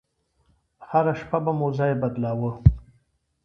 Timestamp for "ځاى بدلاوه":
1.77-2.51